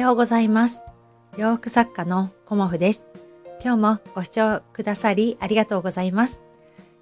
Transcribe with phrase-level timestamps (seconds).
[0.00, 0.80] ようございます。
[1.36, 3.06] 洋服作家のコモフです。
[3.62, 6.40] 今日もご視聴くださりありがとうございます。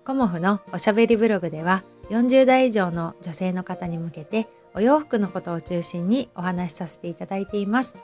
[0.05, 7.97] コモフのおしゃべりブログでは40代以上の女性の方に向けてお洋服のことを中心にお話しさせていただいています。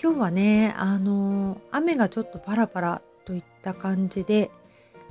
[0.00, 4.52] 今日はねあの雨がちょっとパラパラといった感じで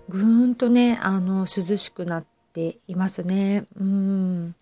[0.08, 3.66] ぐーんとねあの涼しくなっていますね。
[3.78, 4.56] うん。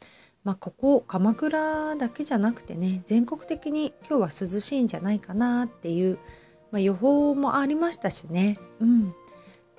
[0.44, 6.18] まあ、ここ鎌倉だけじゃなくてね全国的に今日は涼しいんじゃないかなっていう、
[6.72, 9.14] まあ、予報もありましたしね、うん、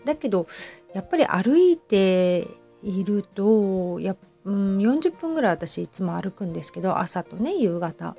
[0.04, 0.46] だけど
[0.94, 2.46] やっぱり歩いて
[2.82, 8.16] いるとや、うん、40分ぐらい私いつも歩くんですけど朝とね夕方。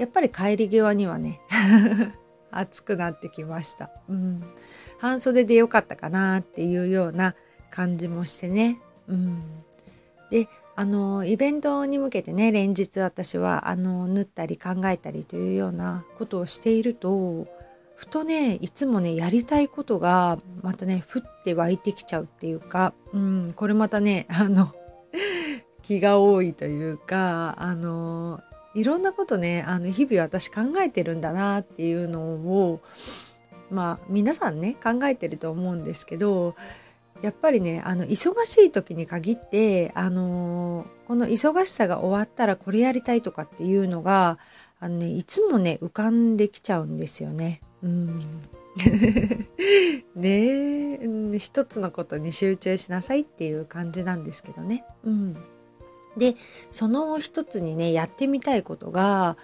[0.00, 1.42] やっぱり帰り際にはね
[2.50, 4.42] 暑くなってきました、うん、
[4.98, 7.34] 半袖でよかったかなっていうような
[7.68, 9.42] 感じもしてね、うん、
[10.30, 10.48] で
[10.80, 17.46] あのイベントに向けてね連日私はあの縫ったり考えたりというようなことをしていると
[17.96, 24.68] ふとねいつもねやりたいことがまたねふって湧いてきちゃうっていうか、うん、これまたねあの
[25.84, 28.40] 気が多いというかあの
[28.74, 32.80] いろんなことねあの日々私考えてるんだなっていうのを
[33.70, 36.54] まあ皆さんね考えてると思うんですけど
[37.22, 44.38] やっぱりねあの忙しい時に限ってあのこの忙しさが終わったらこれやりたいとかっていうのが
[44.78, 47.60] あの、ね、いつもね浮かんできちゃうんですよね。
[47.82, 48.48] うん
[50.14, 54.84] ね一つのことに集中しなさいっていう感じなんですけどね。
[55.04, 55.34] うん、
[56.16, 56.36] で
[56.70, 59.36] その一つにねやってみたいことが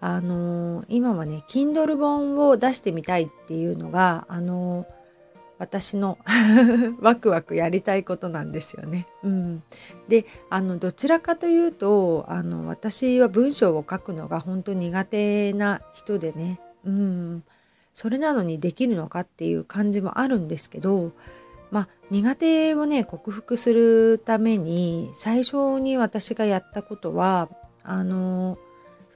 [0.00, 4.86] あの今はね Kindle 本を出してみたいっていうのがあの
[5.60, 6.18] 私の
[7.00, 9.06] ワクワクやりたいことなんですよね。
[9.22, 9.62] うん、
[10.08, 17.44] であのどちらかというとあの私は文章を書くのが本当苦手な人でね、うん、
[17.92, 21.12] それなのにできるのかっていう感じもあるんですけど、
[21.70, 27.50] まあ、苦手をね克服するために最初に私がやったことは
[27.82, 28.56] あの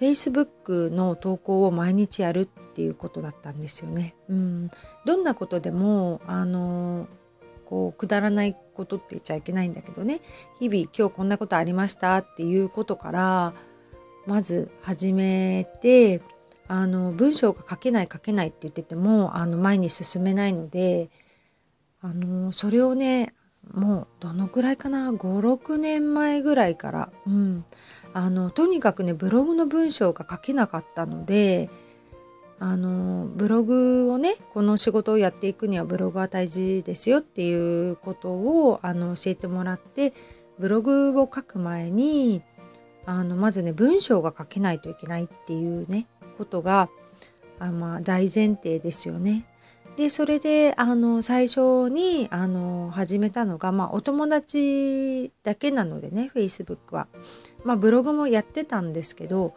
[0.01, 4.15] Facebook の投稿を毎日やるっていうことだったんですよね。
[4.29, 4.69] うん、
[5.05, 7.09] どんなことでもあの
[7.65, 10.21] こうくだらないことって言っちゃいけないんだけどね
[10.61, 13.55] 日々今日こんなことありましたっていうことから
[14.27, 16.21] まず始めて
[16.67, 21.11] あの文章が書けない書けないって言っててもあの前に進めないので
[22.01, 23.35] あのそれをね
[23.73, 27.65] もうどのくらいかな？56年前ぐらいから、うん、
[28.13, 31.71] あのとにかくねブログの文章が書けなかったので
[32.59, 40.13] あのブログをねこの仕事をやっていくにはブログは大事ですよっていうことをあの教えてもらって
[40.59, 42.43] ブログを書く前に
[43.07, 46.07] あのまずね文章が書けないといけないっていうね
[46.39, 46.89] ことが
[47.59, 49.47] あ、まあ、大前提ですよね。
[49.97, 57.07] でそれであの最初にあの始めたのが、まあ、お友達だけなのでね Facebook は。
[57.65, 59.55] まあ、ブログもやってたんですけど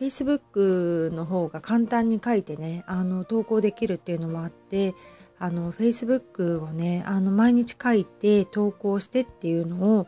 [0.00, 4.94] Facebook の方が簡単に書いてねあの投稿できるっていうのもあって
[5.38, 10.06] あの Facebook をねあの毎日書いて投稿してっていうのを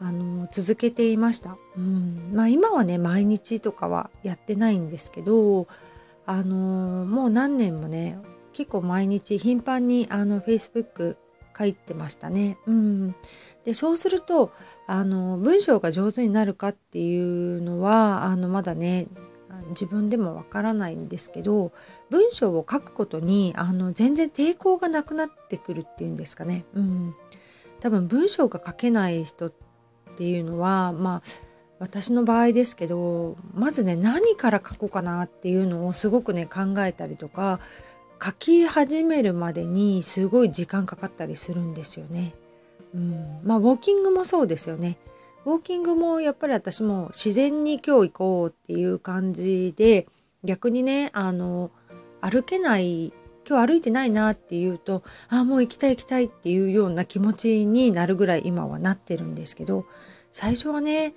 [0.00, 1.56] あの続けていました。
[1.76, 5.68] うんまあ、今はね毎日とかはやってないんですけど
[6.26, 8.18] あのもう何年もね
[8.52, 11.16] 結構毎日頻繁にあの Facebook
[11.56, 12.58] 書いてましたね。
[12.66, 13.14] うん、
[13.64, 14.52] でそうすると
[14.86, 19.06] あの文章が上手になるかっていうのはあのまだね
[19.70, 21.72] 自分でもわからないんですけど
[22.10, 26.64] 文章を書くことにあの全然抵抗がなくなってくるっていうんですかね。
[26.74, 27.14] うん、
[27.80, 29.52] 多分文章が書けない人っ
[30.16, 31.22] ていうのはまあ
[31.78, 37.60] 私の場合ですけどまずね何から書こうかなっていうのをすごくね考えたりとか
[38.24, 42.34] 書き始めるまでにすごい時間かかったりするんですよね。
[42.94, 44.98] うん、まあウォーキングもそうですよね。
[45.44, 50.06] ウォーキングもやっぱり私も自然に今日行こうっていう感じで
[50.44, 51.72] 逆にねあの
[52.20, 53.12] 歩けない
[53.48, 59.84] 今日歩いてないなっていうとあもう行きたい行きたいっていうような気持ちになるぐらい今はなってるんですけど
[60.30, 61.14] 最初はね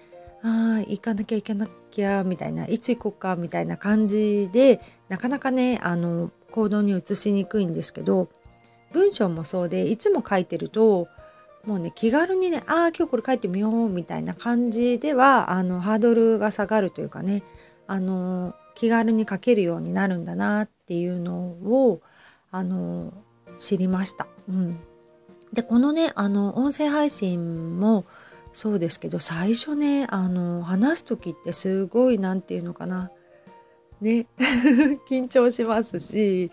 [0.48, 8.30] あ行かなきゃ行かなきゃみたいないつ行こうかみたいな感じでなかなかねあの行動に移しにくいんですけど
[8.94, 11.08] 文章もそうでいつも書いてると
[11.66, 17.42] もうね気軽にねああ今日これ書いてみようみたいな感じではあのハードルが下がるというかね
[17.88, 22.02] あの気軽に書けるようになるんだなっていうのを
[22.52, 23.14] あの
[23.58, 24.28] 知りました。
[24.48, 24.80] うん、
[25.54, 28.06] でこのねあの音声配信も
[28.56, 33.12] そうですけど最初ねあの話す時ってすごい何て言うのかな。
[34.00, 34.28] ね。
[35.10, 36.52] 緊張しますし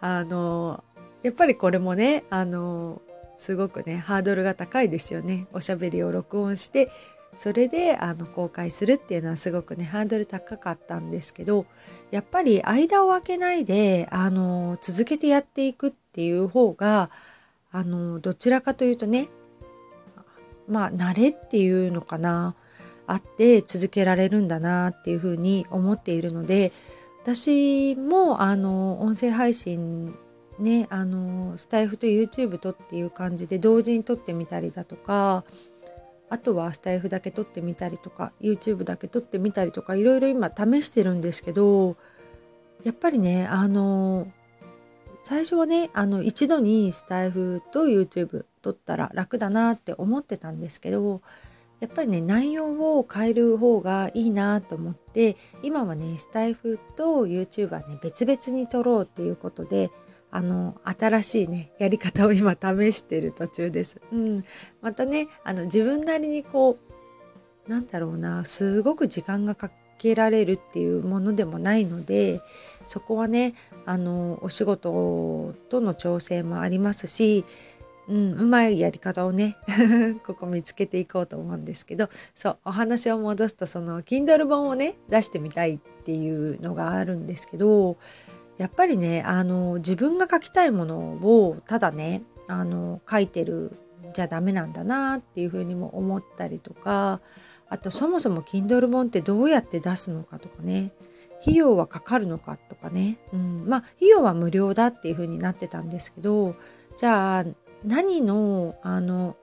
[0.00, 0.84] あの
[1.24, 3.02] やっぱりこれもねあの
[3.36, 5.48] すごくねハードルが高いですよね。
[5.52, 6.88] おしゃべりを録音して
[7.36, 11.66] それであの公開するっていうのはすごくねハードル高かったんですけど
[12.12, 17.10] やっぱり間を空けないであの続けてやっていくっていう方が
[17.72, 19.30] あのどちらかというとね
[20.70, 22.54] まあ慣れっていうのかな。
[23.10, 26.70] あって続けられるんだなっていうふうに思っているので
[27.22, 30.14] 私もあの音声配信
[30.60, 35.44] ねあのスタイフと YouTube とっていう感じで同時に撮ってみたりだとか
[36.28, 41.96] あとはスタイフだけ撮ってみたりとか YouTube だけ撮ってみたりとかいろいろ今試してるんですけど
[42.84, 44.28] やっぱりねあの
[45.22, 51.22] 最初はねあの一度にスタイフと YouTube 撮ったら楽だなって思ってたんですけど
[51.80, 59.90] やっぱりね内容を変える方がいいなと思って今はねスタイフと YouTube はね別々に撮ろうっていうことで
[60.30, 64.00] あの新しいねやり方を今試している途中です。
[64.12, 64.44] うん、
[64.80, 66.78] またねあの自分なりにこ
[67.66, 72.40] うなんだろうなすごく時間がかけられるっていうものでもないので
[72.86, 73.54] そこはね
[73.90, 77.44] あのお仕事との調整もありますし、
[78.06, 79.56] うん、うまいやり方をね
[80.24, 87.96] ここ見つけていこうと思うんですけどそうお話を戻すとその Kindle 本をね出してみたいっていうのがあるんですけど
[88.58, 93.72] やっぱりねあの自分が書きたいものをただねあの書いてる
[94.14, 97.20] じゃダメなんだなっていうふうにも思ったりとか
[97.68, 100.92] あとそもそも Kindle 本ってどうやって出すのかとかね
[101.42, 106.54] 費用はかかるのかとかね、うん、まあ費用は無料だっていうふうになってたんですけど
[106.96, 107.44] じゃあ
[107.84, 109.36] 何のあの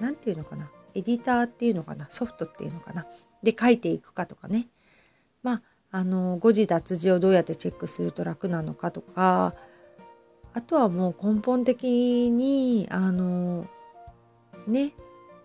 [0.00, 0.70] 何て言うのかな。
[0.94, 2.06] エディターっていうのかな。
[2.08, 3.06] ソフトっていうのかな。
[3.42, 4.68] で書いていくかとかね。
[5.42, 9.54] まああの誤字脱字をどうやってチェックすると楽なのかとか。
[10.54, 13.66] あとはもう根本的にあの
[14.66, 14.94] ね。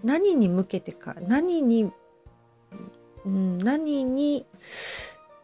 [0.03, 1.89] 何に向けてか何に、
[3.25, 4.45] うん、何に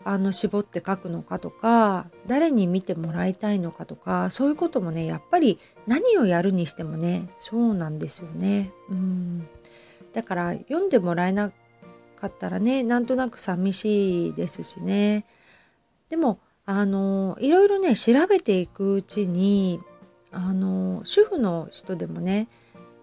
[0.06, 8.72] あの絞って書くのかとか誰に見てもらいたいのかとかそういうこともねやっぱり何をやるにしてもねそうなんですよね。
[8.90, 9.48] うん
[10.14, 11.52] だから読んでもらえな
[12.16, 15.26] かったらねなんとなく寂しいですしね
[16.10, 19.80] でもあのいろいろね調べていくうちに
[20.32, 22.48] あの主婦の人でもね、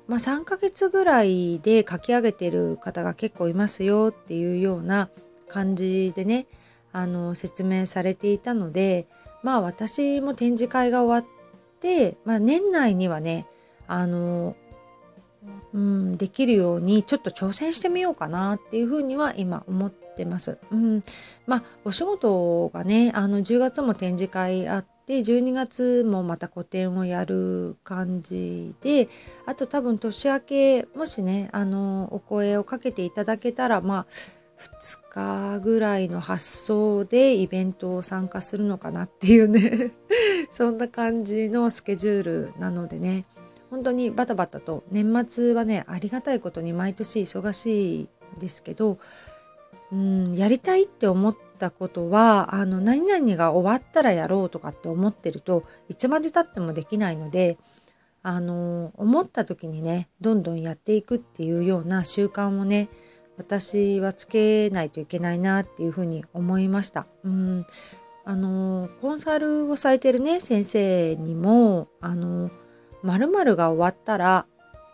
[0.06, 5.08] まあ、3ヶ月ぐらいで書き上げてる方が結構いますよっていうような
[5.48, 6.46] 感じでね
[6.96, 9.06] あの説明されていたので
[9.42, 13.46] まあ私も展示会が終わって、まあ、年内にはね
[13.86, 14.56] あの
[15.74, 20.58] うん、できるようにちょっと挑戦してみようかなっていうふうには今思ってます。
[20.72, 21.02] うん、
[21.46, 29.08] まあお仕事がねあの10月も展示会あって12月もまた個展をやる感じで
[29.44, 34.06] あと多分年明けもしねあのお声をかけていただけたらまあ
[34.58, 39.92] 2日ぐらいの発想でイベントを参加するのかなっていうね。
[40.50, 43.24] そんな感じのスケジュールなのでね。
[43.70, 44.84] 本当にバタバタと。
[44.90, 48.08] 年末はねありがたいことに毎年忙しい
[48.38, 48.98] ですけど
[49.92, 57.58] うんやりたいって思ったことはあの何々が終わったらやろうとかって思ってるといつまでたってもできないので
[58.22, 62.88] あの思った時にねどんどんやっていくっていうような習慣をね
[63.36, 67.06] 私はつけないといけないなっていうふうに思いました。
[67.24, 67.66] うん
[68.28, 72.50] あのコンサルをされてるね先生にもあの
[73.04, 74.46] 〇〇が終わったら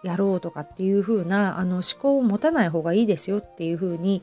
[0.03, 4.23] やろうとかっていう風なあの思考を持たない方がいいですよっていう風に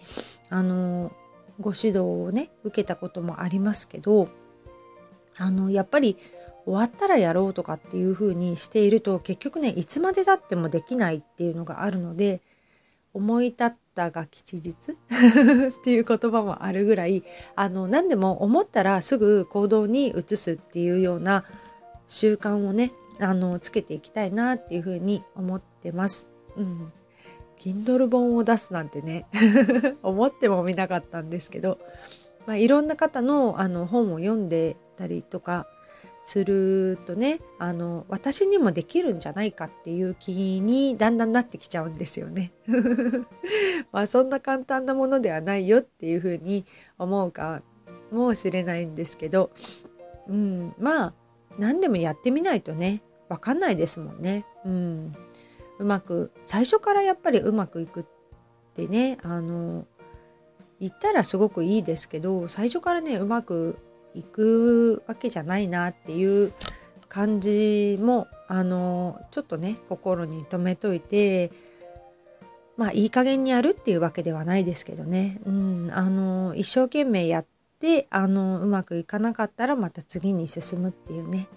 [0.52, 1.12] あの
[1.60, 4.30] ご指導をね受けたこともありますけど
[5.38, 6.18] あのやっぱり
[6.66, 12.42] 終わったらやろうとかっていう風にしていると結局ねいつまでたってもできないっていうのがあるので
[13.14, 14.76] 思い立ってたが吉日っ
[15.84, 17.24] ていう言葉もあるぐらい
[17.58, 21.44] あの何でも思ったらすぐ行動に移すっていうような
[22.08, 26.30] 習慣をねあのつけていきたいなっていうふうに思ってます。
[26.56, 26.94] うん
[27.60, 29.28] Kindle 本を出すなんてね
[30.02, 31.78] 思ってもみなかったんですけど、
[32.48, 35.68] まあ、いろんな方のあの本を読んでたりとか
[36.24, 42.52] するとねあの私にもできるんじゃないかっていう気にだんだんなってきちゃうんですよね。
[43.92, 46.66] まあそんな簡単なものではないよっていうふうに
[46.98, 47.64] 思うか
[48.12, 49.52] もしれないんですけど、
[50.28, 51.14] うん、まあ
[51.58, 54.46] 何でもやってみないとね分かんないですもんね。
[54.66, 55.14] うん、
[55.80, 58.06] うまく最初からやっぱりうまくいくっ
[58.74, 59.86] てねあの
[60.80, 63.78] いったらすごくいいですけど最初からねうまく
[64.14, 66.54] いくわけじゃないなっていう
[67.08, 71.52] 感じもあのちょっとね心に留めといて
[72.78, 77.46] まあいい加減にやるっていうわけではないですけどね、うん、あの一生懸命やっ
[77.80, 81.48] てあのうまくいかなかったらまた次に進むっていうね。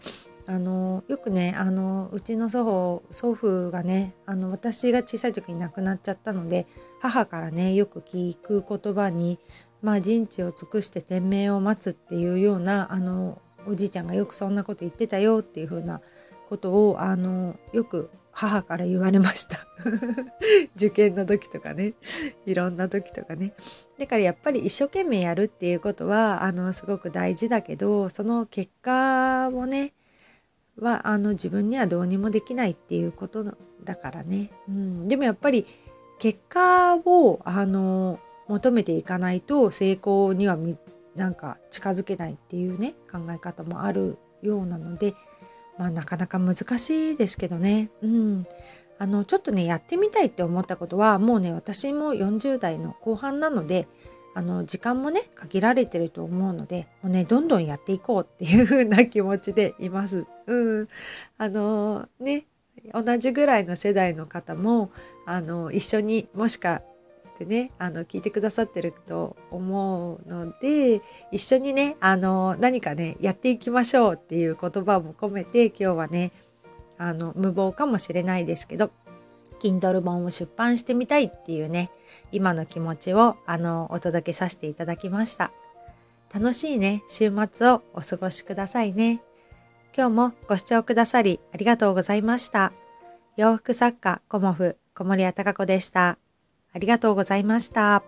[0.45, 6.67] あのよくねあのうちの祖母祖父がねあの私が小さい時に亡くなっちゃったので
[7.01, 9.39] 母からねよく聞く言葉に
[9.83, 16.01] まあ人知を尽くして天命を待つっていうようなあのおじいちゃんがよくそんなこと言ってたよっていう風な
[16.49, 19.59] ことをあのよく母から言われました。
[20.75, 21.95] 受験の時とかね。
[22.47, 23.53] いろんな時とかね。
[23.99, 29.93] だからやっぱり一生懸命やるっていうことはあのすごく大事だけどその結果をね
[30.79, 33.45] はあの自分にはどうにもできないっていうこと
[33.85, 35.67] だからね、うん、でもやっぱり
[36.19, 38.19] 結果をあの
[38.53, 40.59] 求めていかないと成功には
[41.17, 45.15] なんか近づけないっていうね考え方もあるようなので
[45.79, 47.91] まあなかなか難しいですけどね。
[48.03, 48.47] うん。
[48.99, 53.89] あのちょっとねやってみたいって思ったことはもうね私も40代の後半なので
[54.35, 60.27] あの時間もね限られてると思うのでもうねどんどんやっていこうっていう風な気持ちでいます。
[60.47, 60.89] うん、
[61.39, 62.45] あのね
[62.93, 64.93] 同じぐらいの世代の方も
[65.27, 66.83] あの一緒にもしか
[67.35, 76.33] してねあの聞いてくださってると思うので一緒にねあの何かねやっていきましょうっていう言葉も込めて今日はね
[76.99, 78.91] あの無謀かもしれないですけど
[79.61, 81.91] Kindle 本を出版してみたいっていうね
[82.31, 85.53] 今の気持ちをあのお届けさせていただきました。
[86.33, 89.23] 楽しいね週末をお過ごしくださいね。
[89.95, 92.73] 今日もご視聴くださりありがとうございました。
[93.37, 96.22] 洋服作家コモフ小森屋隆子でした。
[96.73, 98.03] ありがとうございました。